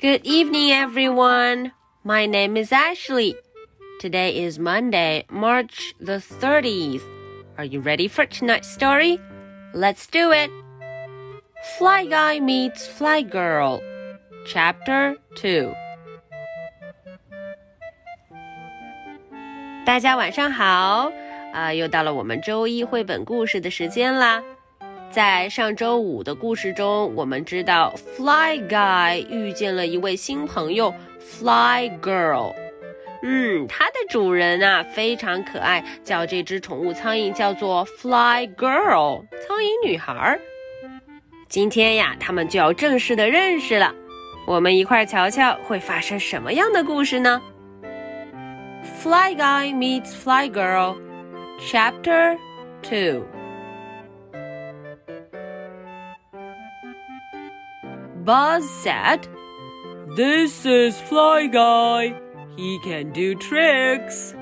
[0.00, 1.72] Good evening, everyone.
[2.04, 3.34] My name is Ashley.
[4.00, 7.02] Today is Monday, March the 30th.
[7.56, 9.18] Are you ready for tonight's story?
[9.72, 10.50] Let's do it.
[11.78, 13.80] Fly Guy Meets Fly Girl,
[14.46, 15.74] Chapter 2.
[19.84, 21.10] 大家晚上好，
[21.52, 24.42] 啊，又到了我们周一绘本故事的时间啦。
[25.11, 32.53] 在上周五的故事中，我们知道 Fly Guy 遇见了一位新朋友 Fly Girl。
[33.21, 40.39] 嗯，它的主人啊非常可爱，叫这只宠物苍蝇叫做 Fly Girl，苍蝇女孩。
[41.49, 43.93] 今天呀，他们就要正式的认识了。
[44.47, 47.41] 我们一块儿瞧瞧会发生什么样的故事呢
[49.01, 50.95] ？Fly Guy meets Fly Girl,
[51.59, 52.37] Chapter
[52.81, 53.25] Two.
[58.25, 59.27] Buzz said,
[60.15, 62.19] This is Fly Guy.
[62.55, 64.35] He can do tricks.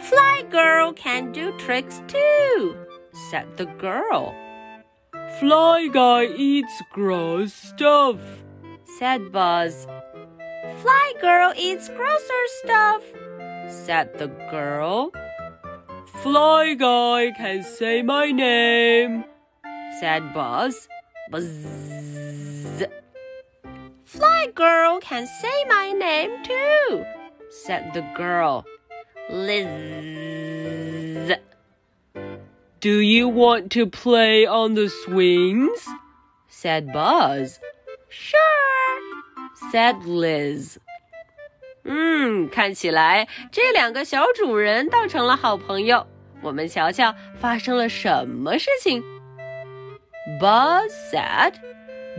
[0.00, 2.76] Fly Girl can do tricks too,
[3.30, 4.34] said the girl.
[5.38, 8.18] Fly Guy eats gross stuff,
[8.98, 9.86] said Buzz.
[10.82, 13.02] Fly Girl eats grosser stuff,
[13.66, 15.10] said the girl.
[16.22, 19.24] Fly Guy can say my name,
[20.00, 20.86] said Buzz.
[21.31, 21.47] Buzz.
[24.05, 27.03] Fly Girl can say my name too,
[27.49, 28.63] said the girl.
[29.29, 29.67] Liz.
[32.79, 35.87] Do you want to play on the swings?
[36.47, 37.59] said Buzz.
[38.09, 39.01] Sure,
[39.71, 40.77] said Liz.
[41.83, 46.05] 嗯，看起来这两个小主人倒成了好朋友。
[46.41, 49.03] 我们瞧瞧发生了什么事情。
[50.39, 51.53] Buzz said,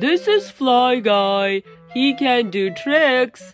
[0.00, 1.62] "This is Fly Guy.
[1.94, 3.52] He can do tricks."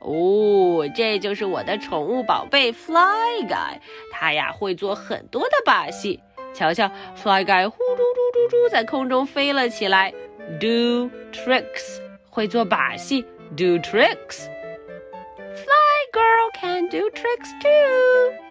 [0.00, 3.80] 哦，这就是我的宠物宝贝 Fly Guy，
[4.12, 6.20] 他呀会做很多的把戏。
[6.52, 10.12] 瞧瞧，Fly Guy 呼噜噜噜噜在空中飞了起来，
[10.60, 12.00] do tricks，
[12.30, 13.22] 会做把戏，
[13.56, 18.47] do tricks。Fly Girl can do tricks too。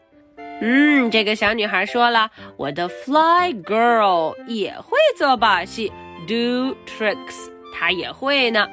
[0.60, 5.92] 嗯，这个小女孩说了，我的 Fly Girl 也会做把戏
[6.26, 8.68] ，do tricks，她也会呢。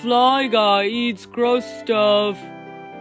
[0.00, 2.36] Fly Guy eats gross stuff。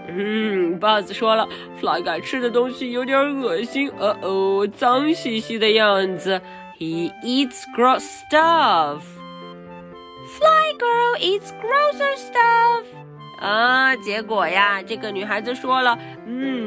[0.08, 1.48] 嗯，Buzz 说了
[1.80, 6.42] ，Fly Guy 吃的东西有点恶心，呃哦，脏兮兮的样子。
[6.80, 9.02] He eats gross stuff.
[10.28, 12.84] Fly Girl eats grosser stuff.
[13.40, 16.61] 啊，结果呀，这个女孩子说了，嗯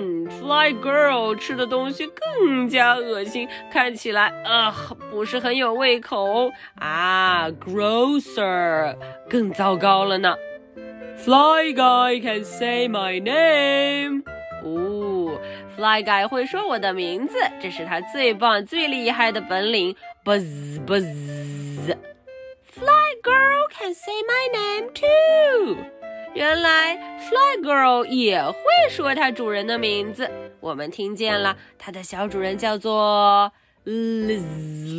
[0.44, 4.71] ，Fly Girl 吃的东西更加恶心，看起来啊
[5.10, 8.94] 不是很有胃口啊，grosser
[9.28, 10.37] 更糟糕了呢。
[11.16, 14.22] Fly Guy can say my name。
[14.62, 15.41] 哦
[15.77, 19.97] ，Fly Guy 会说我的名字，这是他最棒、最厉害的本领。
[20.25, 21.97] Buzz buzz。
[22.72, 25.76] Fly Girl can say my name too。
[26.34, 28.58] 原来 Fly Girl 也会
[28.90, 30.28] 说它主人的名字。
[30.60, 33.52] 我们听见了，它的小主人叫做
[33.84, 34.42] Liz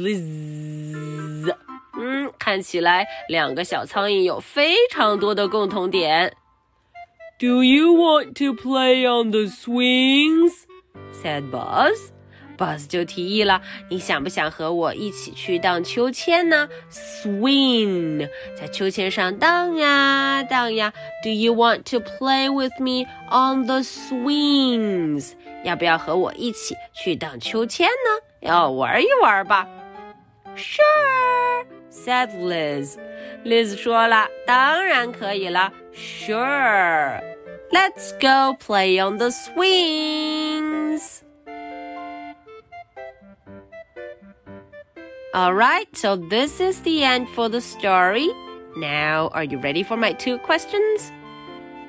[0.04, 1.56] Liz。
[1.98, 6.34] 嗯，看起来两个小苍蝇有非常多的共同点。
[7.38, 10.66] Do you want to play on the swings?
[11.12, 12.15] said Buzz.
[12.59, 16.69] Buzz 就提议了，你想不想和我一起去荡秋千呢？
[16.91, 20.93] Swing，在秋千上荡呀荡呀。
[21.23, 25.33] Do you want to play with me on the swings？
[25.65, 28.21] 要不要和我一起去荡秋千呢？
[28.41, 29.67] 要玩一玩吧。
[30.57, 35.73] Sure，said Liz。Liz 说了，当然可以了。
[35.95, 37.23] Sure，let's
[38.21, 41.21] go play on the swings。”
[45.35, 48.29] Alright, so this is the end for the story.
[48.77, 51.13] Now, are you ready for my two questions?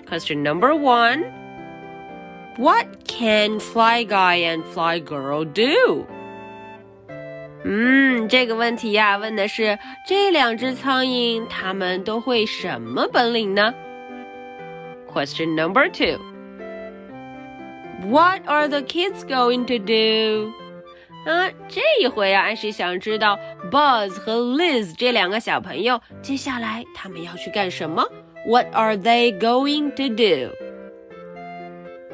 [0.07, 1.23] Question number one
[2.57, 6.05] What can Fly Guy and Fly Girl do?
[7.63, 9.77] 嗯，这个问题呀，问的是
[10.07, 13.73] 这两只苍蝇，它们都会什么本领呢？
[15.11, 16.19] Question number two.
[18.09, 20.51] What are the kids going to do?
[21.25, 23.37] 啊，这一回啊，安是想知道
[23.71, 28.03] Buzz 和 Liz 这两个小朋友接下来他们要去干什么？
[28.45, 30.51] What are they going to do?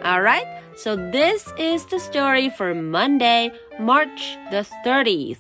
[0.04, 0.46] Alright,
[0.76, 5.38] so this is the story for Monday, March the 30th.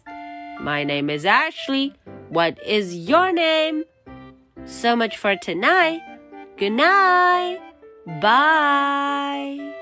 [0.59, 1.93] My name is Ashley.
[2.29, 3.83] What is your name?
[4.65, 6.01] So much for tonight.
[6.57, 7.59] Good night.
[8.21, 9.80] Bye.